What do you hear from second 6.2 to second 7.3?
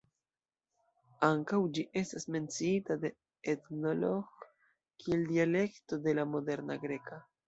la moderna greka.